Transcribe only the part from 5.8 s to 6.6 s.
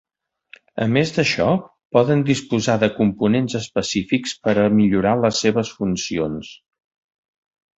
funcions.